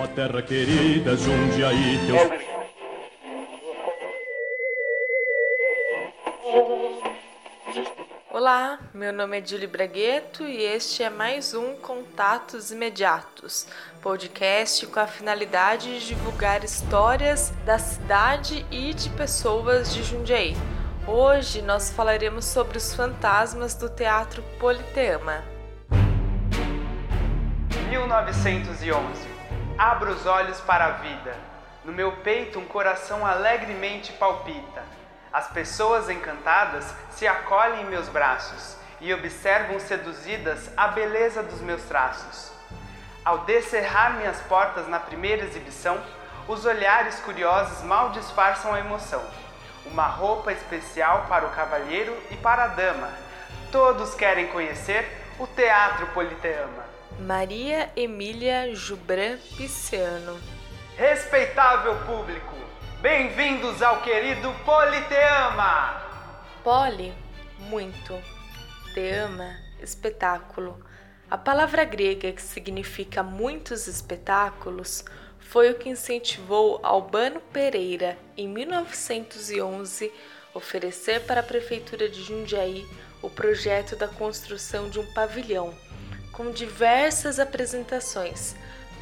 Ó 0.00 0.06
terra 0.06 0.40
querida, 0.40 1.16
Jundiaí, 1.16 1.98
teus... 2.06 2.48
Olá, 8.30 8.78
meu 8.94 9.12
nome 9.12 9.40
é 9.40 9.44
Julie 9.44 9.66
Bragueto 9.66 10.44
e 10.44 10.62
este 10.62 11.02
é 11.02 11.10
mais 11.10 11.52
um 11.52 11.74
Contatos 11.74 12.70
Imediatos, 12.70 13.66
podcast 14.00 14.86
com 14.86 15.00
a 15.00 15.08
finalidade 15.08 15.98
de 15.98 16.06
divulgar 16.06 16.62
histórias 16.62 17.52
da 17.66 17.76
cidade 17.76 18.64
e 18.70 18.94
de 18.94 19.10
pessoas 19.10 19.92
de 19.92 20.04
Jundiaí. 20.04 20.54
Hoje 21.08 21.60
nós 21.60 21.90
falaremos 21.90 22.44
sobre 22.44 22.78
os 22.78 22.94
fantasmas 22.94 23.74
do 23.74 23.88
Teatro 23.88 24.44
Politeama. 24.60 25.42
1911. 27.90 29.37
Abro 29.78 30.10
os 30.10 30.26
olhos 30.26 30.60
para 30.62 30.86
a 30.86 30.90
vida. 30.90 31.36
No 31.84 31.92
meu 31.92 32.10
peito 32.10 32.58
um 32.58 32.64
coração 32.64 33.24
alegremente 33.24 34.12
palpita. 34.14 34.82
As 35.32 35.46
pessoas 35.46 36.10
encantadas 36.10 36.92
se 37.12 37.28
acolhem 37.28 37.82
em 37.82 37.84
meus 37.84 38.08
braços 38.08 38.76
e 39.00 39.14
observam 39.14 39.78
seduzidas 39.78 40.68
a 40.76 40.88
beleza 40.88 41.44
dos 41.44 41.60
meus 41.60 41.80
traços. 41.84 42.50
Ao 43.24 43.44
descerrar 43.44 44.14
minhas 44.14 44.40
portas 44.48 44.88
na 44.88 44.98
primeira 44.98 45.44
exibição, 45.44 46.02
os 46.48 46.66
olhares 46.66 47.20
curiosos 47.20 47.84
mal 47.84 48.10
disfarçam 48.10 48.74
a 48.74 48.80
emoção. 48.80 49.22
Uma 49.86 50.08
roupa 50.08 50.52
especial 50.52 51.26
para 51.28 51.46
o 51.46 51.50
cavalheiro 51.50 52.20
e 52.32 52.36
para 52.36 52.64
a 52.64 52.68
dama. 52.68 53.12
Todos 53.70 54.12
querem 54.16 54.48
conhecer 54.48 55.08
o 55.38 55.46
Teatro 55.46 56.08
Politeama. 56.08 56.87
Maria 57.18 57.90
Emília 57.96 58.72
Jubran 58.76 59.38
Pisciano. 59.56 60.38
Respeitável 60.96 61.96
público, 62.06 62.54
bem-vindos 63.00 63.82
ao 63.82 64.02
querido 64.02 64.54
Politeama! 64.64 66.00
Poli, 66.62 67.12
muito. 67.58 68.16
Teama, 68.94 69.56
espetáculo. 69.82 70.80
A 71.28 71.36
palavra 71.36 71.84
grega 71.84 72.30
que 72.30 72.40
significa 72.40 73.20
muitos 73.20 73.88
espetáculos 73.88 75.04
foi 75.40 75.72
o 75.72 75.74
que 75.74 75.88
incentivou 75.88 76.78
Albano 76.84 77.40
Pereira, 77.52 78.16
em 78.36 78.46
1911, 78.46 80.12
oferecer 80.54 81.26
para 81.26 81.40
a 81.40 81.44
prefeitura 81.44 82.08
de 82.08 82.22
Jundiaí 82.22 82.86
o 83.20 83.28
projeto 83.28 83.96
da 83.96 84.06
construção 84.06 84.88
de 84.88 85.00
um 85.00 85.12
pavilhão 85.12 85.74
com 86.38 86.52
diversas 86.52 87.40
apresentações, 87.40 88.54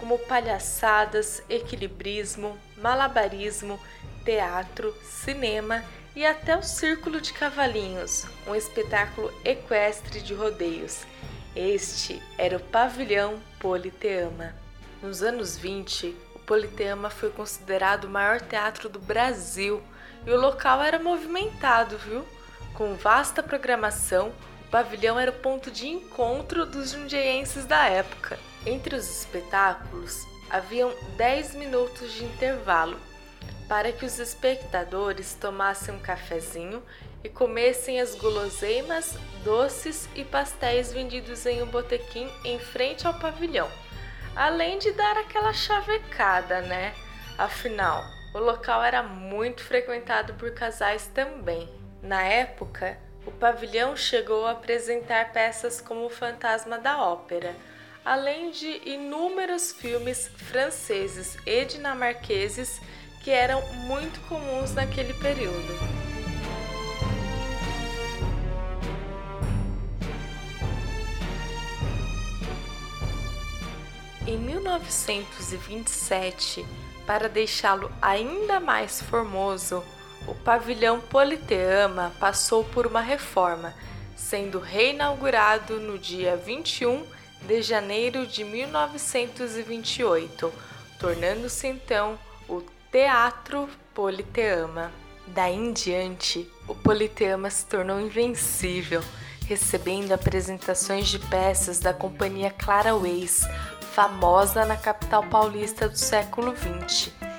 como 0.00 0.18
palhaçadas, 0.18 1.40
equilibrismo, 1.48 2.58
malabarismo, 2.76 3.78
teatro, 4.24 4.92
cinema 5.04 5.84
e 6.16 6.26
até 6.26 6.56
o 6.56 6.62
Círculo 6.62 7.20
de 7.20 7.32
Cavalinhos, 7.32 8.26
um 8.48 8.54
espetáculo 8.56 9.32
equestre 9.44 10.20
de 10.20 10.34
rodeios. 10.34 11.06
Este 11.54 12.20
era 12.36 12.56
o 12.56 12.60
Pavilhão 12.60 13.38
Politeama. 13.60 14.52
Nos 15.00 15.22
anos 15.22 15.56
20, 15.56 16.16
o 16.34 16.40
Politeama 16.40 17.10
foi 17.10 17.30
considerado 17.30 18.06
o 18.06 18.10
maior 18.10 18.40
teatro 18.40 18.88
do 18.88 18.98
Brasil 18.98 19.80
e 20.26 20.32
o 20.32 20.40
local 20.40 20.82
era 20.82 20.98
movimentado, 20.98 21.96
viu? 21.96 22.24
Com 22.74 22.94
vasta 22.94 23.40
programação, 23.40 24.32
pavilhão 24.70 25.18
era 25.18 25.30
o 25.30 25.40
ponto 25.40 25.70
de 25.70 25.88
encontro 25.88 26.64
dos 26.64 26.92
jundienses 26.92 27.66
da 27.66 27.86
época. 27.86 28.38
Entre 28.64 28.94
os 28.94 29.08
espetáculos, 29.08 30.26
haviam 30.48 30.92
10 31.16 31.54
minutos 31.56 32.12
de 32.12 32.24
intervalo 32.24 32.98
para 33.68 33.92
que 33.92 34.04
os 34.04 34.18
espectadores 34.18 35.34
tomassem 35.34 35.94
um 35.94 36.00
cafezinho 36.00 36.82
e 37.22 37.28
comessem 37.28 38.00
as 38.00 38.14
guloseimas, 38.14 39.16
doces 39.44 40.08
e 40.14 40.24
pastéis 40.24 40.92
vendidos 40.92 41.46
em 41.46 41.62
um 41.62 41.66
botequim 41.66 42.28
em 42.44 42.58
frente 42.58 43.06
ao 43.06 43.14
pavilhão. 43.14 43.70
Além 44.34 44.78
de 44.78 44.90
dar 44.92 45.16
aquela 45.18 45.52
chavecada, 45.52 46.62
né? 46.62 46.94
Afinal, 47.38 48.04
o 48.34 48.38
local 48.38 48.82
era 48.82 49.02
muito 49.02 49.62
frequentado 49.62 50.34
por 50.34 50.52
casais 50.52 51.08
também. 51.08 51.68
Na 52.02 52.22
época, 52.22 52.98
o 53.26 53.30
pavilhão 53.30 53.96
chegou 53.96 54.46
a 54.46 54.52
apresentar 54.52 55.32
peças 55.32 55.80
como 55.80 56.04
O 56.06 56.10
Fantasma 56.10 56.78
da 56.78 57.02
Ópera, 57.02 57.56
além 58.04 58.50
de 58.50 58.88
inúmeros 58.88 59.72
filmes 59.72 60.28
franceses 60.28 61.36
e 61.46 61.64
dinamarqueses 61.64 62.80
que 63.22 63.30
eram 63.30 63.60
muito 63.74 64.20
comuns 64.28 64.74
naquele 64.74 65.14
período. 65.14 66.00
Em 74.26 74.36
1927, 74.38 76.66
para 77.04 77.28
deixá-lo 77.28 77.92
ainda 78.00 78.60
mais 78.60 79.02
formoso, 79.02 79.84
o 80.26 80.34
pavilhão 80.34 81.00
Politeama 81.00 82.12
passou 82.20 82.62
por 82.64 82.86
uma 82.86 83.00
reforma, 83.00 83.74
sendo 84.16 84.58
reinaugurado 84.58 85.80
no 85.80 85.98
dia 85.98 86.36
21 86.36 87.04
de 87.42 87.62
janeiro 87.62 88.26
de 88.26 88.44
1928, 88.44 90.52
tornando-se 90.98 91.66
então 91.66 92.18
o 92.48 92.62
Teatro 92.92 93.68
Politeama. 93.94 94.92
Daí 95.26 95.54
em 95.54 95.72
diante, 95.72 96.46
o 96.68 96.74
Politeama 96.74 97.48
se 97.50 97.64
tornou 97.66 98.00
invencível, 98.00 99.02
recebendo 99.46 100.12
apresentações 100.12 101.08
de 101.08 101.18
peças 101.18 101.78
da 101.78 101.94
companhia 101.94 102.50
Clara 102.50 102.94
Weiss, 102.94 103.46
famosa 103.92 104.64
na 104.64 104.76
capital 104.76 105.24
paulista 105.24 105.88
do 105.88 105.96
século 105.96 106.54
XX. 106.56 107.29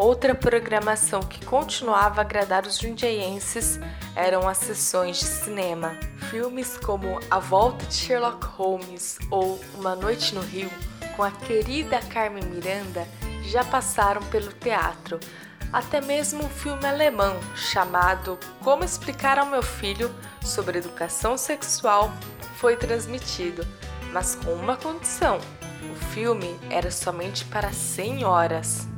Outra 0.00 0.34
programação 0.34 1.20
que 1.20 1.44
continuava 1.44 2.22
a 2.22 2.24
agradar 2.24 2.66
os 2.66 2.78
jundiaenses 2.78 3.78
eram 4.16 4.48
as 4.48 4.56
sessões 4.56 5.18
de 5.18 5.26
cinema. 5.26 5.94
Filmes 6.30 6.78
como 6.78 7.20
A 7.30 7.38
Volta 7.38 7.84
de 7.84 7.92
Sherlock 7.92 8.46
Holmes 8.46 9.18
ou 9.30 9.60
Uma 9.74 9.94
Noite 9.94 10.34
no 10.34 10.40
Rio, 10.40 10.70
com 11.14 11.22
a 11.22 11.30
querida 11.30 12.00
Carmen 12.00 12.42
Miranda, 12.44 13.06
já 13.42 13.62
passaram 13.62 14.22
pelo 14.28 14.50
teatro. 14.54 15.20
Até 15.70 16.00
mesmo 16.00 16.44
um 16.44 16.48
filme 16.48 16.86
alemão 16.86 17.38
chamado 17.54 18.38
Como 18.62 18.82
Explicar 18.82 19.38
ao 19.38 19.44
Meu 19.44 19.62
Filho 19.62 20.10
sobre 20.42 20.78
Educação 20.78 21.36
Sexual 21.36 22.10
foi 22.56 22.74
transmitido, 22.74 23.66
mas 24.14 24.34
com 24.34 24.54
uma 24.54 24.78
condição: 24.78 25.38
o 25.92 25.94
filme 26.06 26.58
era 26.70 26.90
somente 26.90 27.44
para 27.44 27.70
senhoras. 27.70 28.89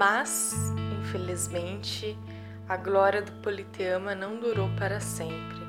Mas, 0.00 0.54
infelizmente, 0.98 2.18
a 2.66 2.74
glória 2.74 3.20
do 3.20 3.32
Politeama 3.42 4.14
não 4.14 4.36
durou 4.36 4.70
para 4.78 4.98
sempre. 4.98 5.60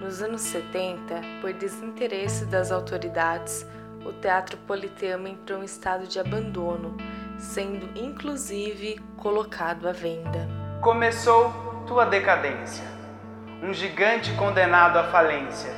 Nos 0.00 0.20
anos 0.20 0.40
70, 0.40 1.20
por 1.40 1.52
desinteresse 1.52 2.46
das 2.46 2.72
autoridades, 2.72 3.64
o 4.04 4.12
Teatro 4.14 4.56
Politeama 4.66 5.28
entrou 5.28 5.62
em 5.62 5.66
estado 5.66 6.08
de 6.08 6.18
abandono, 6.18 6.96
sendo 7.38 7.88
inclusive 7.96 8.98
colocado 9.16 9.88
à 9.88 9.92
venda. 9.92 10.48
Começou 10.80 11.52
tua 11.86 12.06
decadência. 12.06 12.84
Um 13.62 13.72
gigante 13.72 14.32
condenado 14.32 14.96
à 14.96 15.04
falência. 15.04 15.72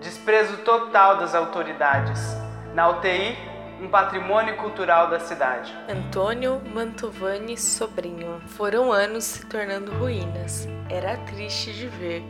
Desprezo 0.00 0.56
total 0.64 1.18
das 1.18 1.36
autoridades. 1.36 2.36
Na 2.74 2.88
UTI, 2.88 3.38
um 3.80 3.88
patrimônio 3.88 4.56
cultural 4.56 5.08
da 5.08 5.20
cidade. 5.20 5.72
Antônio 5.88 6.60
Mantovani 6.74 7.56
Sobrinho. 7.56 8.42
Foram 8.48 8.92
anos 8.92 9.24
se 9.24 9.46
tornando 9.46 9.92
ruínas. 9.92 10.68
Era 10.90 11.16
triste 11.18 11.72
de 11.72 11.86
ver. 11.86 12.24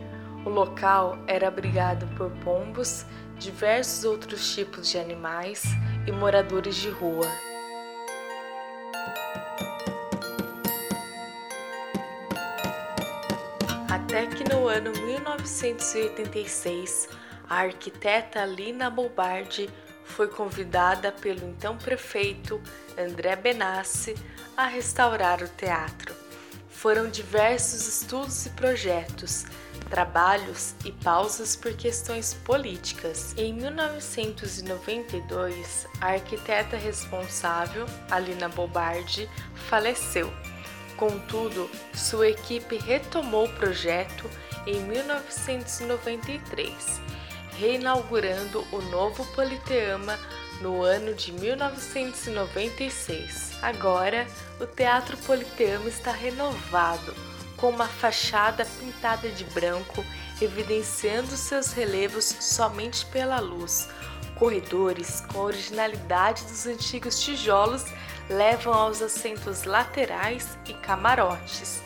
O 0.45 0.49
local 0.49 1.17
era 1.27 1.47
abrigado 1.47 2.05
por 2.15 2.29
pombos, 2.43 3.05
diversos 3.37 4.05
outros 4.05 4.53
tipos 4.53 4.87
de 4.89 4.97
animais 4.97 5.63
e 6.07 6.11
moradores 6.11 6.75
de 6.75 6.89
rua. 6.89 7.27
Até 13.89 14.27
que 14.27 14.43
no 14.47 14.67
ano 14.67 14.91
1986, 15.05 17.09
a 17.49 17.57
arquiteta 17.57 18.45
Lina 18.45 18.89
Bobardi 18.89 19.69
foi 20.09 20.27
convidada 20.27 21.11
pelo 21.11 21.47
então 21.47 21.75
prefeito 21.77 22.61
André 22.97 23.35
Benassi 23.35 24.15
a 24.57 24.65
restaurar 24.67 25.41
o 25.41 25.47
teatro. 25.47 26.13
Foram 26.69 27.09
diversos 27.09 27.87
estudos 27.87 28.45
e 28.45 28.51
projetos, 28.51 29.45
trabalhos 29.89 30.75
e 30.85 30.91
pausas 30.91 31.55
por 31.55 31.73
questões 31.73 32.33
políticas. 32.33 33.33
Em 33.37 33.53
1992, 33.53 35.87
a 35.99 36.11
arquiteta 36.13 36.77
responsável, 36.77 37.85
Alina 38.09 38.47
Bobardi, 38.49 39.29
faleceu. 39.69 40.33
Contudo, 40.95 41.69
sua 41.93 42.29
equipe 42.29 42.77
retomou 42.77 43.45
o 43.45 43.53
projeto 43.53 44.29
em 44.67 44.79
1993, 44.81 47.01
reinaugurando 47.59 48.65
o 48.71 48.81
novo 48.83 49.25
Politeama 49.33 50.17
no 50.61 50.81
ano 50.81 51.13
de 51.13 51.33
1996. 51.33 53.57
Agora, 53.61 54.25
o 54.61 54.65
Teatro 54.65 55.17
Politeama 55.17 55.89
está 55.89 56.11
renovado, 56.11 57.13
com 57.57 57.69
uma 57.69 57.87
fachada 57.87 58.65
pintada 58.79 59.27
de 59.27 59.43
branco, 59.43 60.05
evidenciando 60.41 61.35
seus 61.35 61.73
relevos 61.73 62.33
somente 62.39 63.05
pela 63.07 63.41
luz. 63.41 63.89
Corredores 64.35 65.19
com 65.27 65.41
a 65.41 65.45
originalidade 65.45 66.45
dos 66.45 66.65
antigos 66.65 67.19
tijolos 67.19 67.83
levam 68.29 68.73
aos 68.73 69.01
assentos 69.01 69.65
laterais 69.65 70.57
e 70.65 70.73
camarotes. 70.75 71.81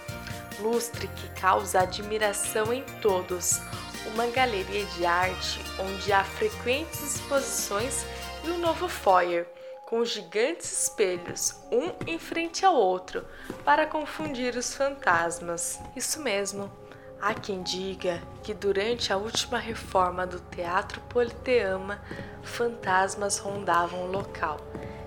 Lustre 0.59 1.07
que 1.07 1.29
causa 1.41 1.79
admiração 1.79 2.71
em 2.71 2.83
todos. 3.01 3.59
Uma 4.11 4.27
galeria 4.27 4.85
de 4.85 5.05
arte 5.05 5.59
onde 5.79 6.11
há 6.11 6.23
frequentes 6.23 7.01
exposições 7.01 8.05
e 8.43 8.49
um 8.49 8.57
novo 8.57 8.87
foyer 8.87 9.47
com 9.85 10.03
gigantes 10.03 10.83
espelhos, 10.83 11.55
um 11.71 11.93
em 12.07 12.17
frente 12.17 12.65
ao 12.65 12.75
outro, 12.75 13.23
para 13.63 13.85
confundir 13.85 14.55
os 14.55 14.73
fantasmas. 14.73 15.79
Isso 15.95 16.19
mesmo. 16.21 16.71
Há 17.21 17.33
quem 17.33 17.61
diga 17.63 18.21
que 18.41 18.53
durante 18.53 19.13
a 19.13 19.17
última 19.17 19.57
reforma 19.57 20.27
do 20.27 20.39
Teatro 20.39 20.99
Politeama, 21.01 22.01
fantasmas 22.41 23.37
rondavam 23.37 24.03
o 24.03 24.11
local, 24.11 24.57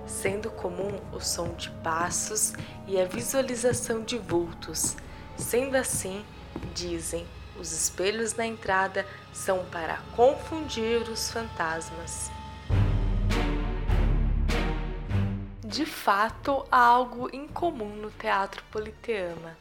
sendo 0.07 0.51
comum 0.51 0.99
o 1.13 1.21
som 1.21 1.49
de 1.55 1.69
passos 1.83 2.55
e 2.87 2.99
a 3.01 3.05
visualização 3.05 4.03
de 4.03 4.17
vultos. 4.17 4.97
Sendo 5.37 5.75
assim, 5.77 6.25
dizem, 6.75 7.27
os 7.59 7.73
espelhos 7.73 8.35
na 8.35 8.47
entrada 8.47 9.07
são 9.33 9.65
para 9.67 9.99
confundir 10.15 11.03
os 11.09 11.31
fantasmas. 11.31 12.31
De 15.65 15.85
fato, 15.85 16.65
há 16.71 16.79
algo 16.79 17.29
incomum 17.35 17.97
no 17.97 18.11
Teatro 18.11 18.63
Politeama. 18.71 19.57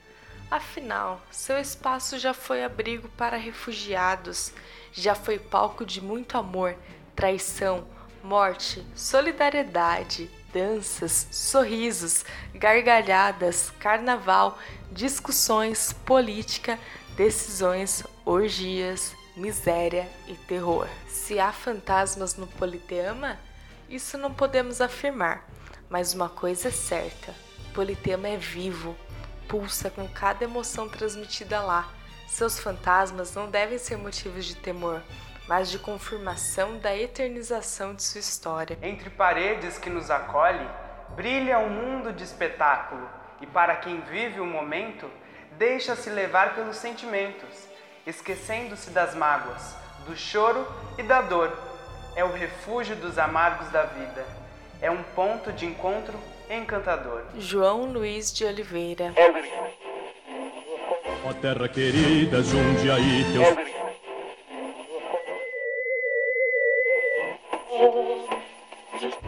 Afinal, 0.50 1.20
seu 1.32 1.58
espaço 1.58 2.20
já 2.20 2.34
foi 2.34 2.64
abrigo 2.64 3.10
para 3.18 3.36
refugiados, 3.36 4.54
já 4.94 5.16
foi 5.16 5.40
palco 5.40 5.84
de 5.84 6.00
muito 6.00 6.38
amor, 6.38 6.76
traição, 7.16 7.88
morte, 8.24 8.86
solidariedade, 8.96 10.30
danças, 10.54 11.28
sorrisos, 11.32 12.24
gargalhadas, 12.54 13.72
carnaval, 13.80 14.58
discussões, 14.92 15.92
política, 16.06 16.80
decisões, 17.16 18.04
orgias, 18.24 19.16
miséria 19.36 20.10
e 20.28 20.34
terror. 20.34 20.88
Se 21.08 21.40
há 21.40 21.52
fantasmas 21.52 22.36
no 22.36 22.48
Politeama, 22.48 23.40
isso 23.90 24.18
não 24.18 24.34
podemos 24.34 24.82
afirmar 24.82 25.46
mas 25.90 26.14
uma 26.14 26.30
coisa 26.30 26.70
é 26.70 26.72
certa: 26.72 27.34
Politema 27.74 28.28
é 28.28 28.38
vivo, 28.38 28.96
pulsa 29.48 29.90
com 29.90 30.08
cada 30.08 30.44
emoção 30.44 30.90
transmitida 30.90 31.62
lá. 31.62 31.90
Seus 32.28 32.60
fantasmas 32.60 33.34
não 33.36 33.50
devem 33.50 33.78
ser 33.78 33.98
motivos 33.98 34.46
de 34.46 34.56
temor, 34.56 35.02
mas 35.48 35.70
de 35.70 35.80
confirmação 35.80 36.78
da 36.80 36.96
eternização 36.96 37.94
de 37.94 38.04
sua 38.04 38.20
história. 38.20 38.78
Entre 38.82 39.10
paredes 39.10 39.78
que 39.78 39.90
nos 39.90 40.10
acolhe, 40.10 40.68
brilha 41.16 41.60
um 41.60 41.70
mundo 41.70 42.12
de 42.12 42.24
espetáculo, 42.24 43.08
e 43.40 43.46
para 43.46 43.76
quem 43.76 44.02
vive 44.02 44.40
o 44.40 44.46
momento, 44.46 45.10
deixa-se 45.58 46.10
levar 46.10 46.56
pelos 46.56 46.78
sentimentos, 46.78 47.68
esquecendo-se 48.06 48.90
das 48.92 49.16
mágoas, 49.16 49.76
do 50.08 50.16
choro 50.16 50.66
e 50.98 51.04
da 51.04 51.22
dor. 51.22 51.52
É 52.16 52.24
o 52.24 52.32
refúgio 52.32 52.96
dos 52.96 53.18
amargos 53.18 53.70
da 53.70 53.84
vida 53.84 54.26
é 54.82 54.92
um 54.92 55.02
ponto 55.16 55.52
de 55.52 55.66
encontro 55.66 56.14
encantador. 56.50 57.24
João 57.38 57.86
Luiz 57.86 58.32
de 58.32 58.46
Oliveira. 58.46 59.14
Ó 61.26 61.34
terra 61.34 61.68
querida, 61.68 62.42
Jundiaí, 62.44 63.26
teu... 63.34 63.66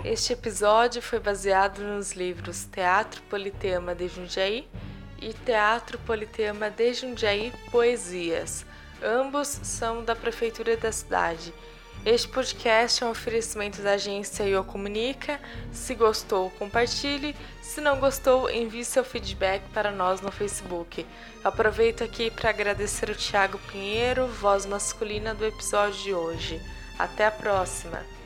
Este 0.04 0.34
episódio 0.34 1.02
foi 1.02 1.20
baseado 1.20 1.80
nos 1.80 2.14
livros 2.14 2.66
Teatro 2.66 3.22
Politeama 3.24 3.94
de 3.94 4.08
Jundiaí 4.08 4.68
e 5.22 5.34
Teatro 5.34 5.98
Politeama 6.00 6.70
de 6.70 6.94
Jundiaí 6.94 7.52
Poesias. 7.72 8.66
Ambos 9.04 9.48
são 9.48 10.04
da 10.04 10.16
prefeitura 10.16 10.76
da 10.76 10.92
cidade 10.92 11.54
este 12.06 12.30
podcast 12.30 13.04
é 13.04 13.08
um 13.08 13.10
oferecimento 13.10 13.82
da 13.82 13.94
agência 13.96 14.44
Eu 14.44 14.64
Comunica. 14.64 15.40
Se 15.74 15.94
gostou, 15.94 16.50
compartilhe. 16.52 17.36
Se 17.62 17.82
não 17.82 18.00
gostou, 18.00 18.50
envie 18.50 18.86
seu 18.86 19.04
feedback 19.04 19.62
para 19.74 19.92
nós 19.92 20.22
no 20.22 20.32
Facebook. 20.32 21.06
Aproveito 21.44 22.06
aqui 22.06 22.32
para 22.32 22.50
agradecer 22.50 23.10
o 23.10 23.16
Thiago 23.16 23.60
Pinheiro, 23.70 24.26
voz 24.26 24.66
masculina 24.66 25.36
do 25.36 25.46
episódio 25.46 26.02
de 26.02 26.14
hoje. 26.14 26.62
Até 26.98 27.26
a 27.26 27.32
próxima! 27.32 28.17